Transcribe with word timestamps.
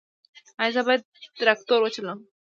ایا 0.61 0.73
زه 0.75 0.81
باید 0.87 1.01
تراکتور 1.39 1.79
وچلوم؟ 1.81 2.19